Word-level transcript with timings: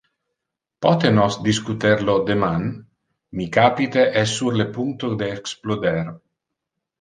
Pote 0.85 1.09
nos 1.17 1.35
discuter 1.47 2.01
lo 2.07 2.15
deman? 2.29 2.63
Mi 3.41 3.47
capite 3.59 4.07
es 4.23 4.35
sur 4.39 4.59
le 4.63 4.67
puncto 4.79 5.13
de 5.23 5.31
exploder. 5.37 6.03